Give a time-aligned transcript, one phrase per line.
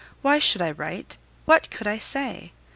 [0.23, 1.17] Why should I write?
[1.45, 2.53] What could I say?